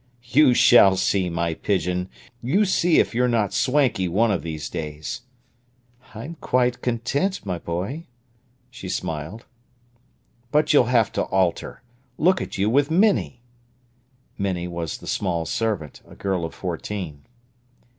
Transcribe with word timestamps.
"You 0.31 0.55
shall 0.55 0.95
see, 0.97 1.29
my 1.29 1.53
pigeon! 1.53 2.09
You 2.41 2.65
see 2.65 2.97
if 2.97 3.13
you're 3.13 3.27
not 3.27 3.53
swanky 3.53 4.07
one 4.07 4.31
of 4.31 4.41
these 4.41 4.67
days!" 4.67 5.21
"I'm 6.15 6.37
quite 6.41 6.81
content, 6.81 7.45
my 7.45 7.59
boy," 7.59 8.07
she 8.71 8.89
smiled. 8.89 9.45
"But 10.51 10.73
you'll 10.73 10.85
have 10.85 11.11
to 11.11 11.23
alter. 11.25 11.83
Look 12.17 12.41
at 12.41 12.57
you 12.57 12.67
with 12.67 12.89
Minnie!" 12.89 13.43
Minnie 14.39 14.67
was 14.67 14.97
the 14.97 15.05
small 15.07 15.45
servant, 15.45 16.01
a 16.07 16.15
girl 16.15 16.45
of 16.45 16.55
fourteen. 16.55 17.21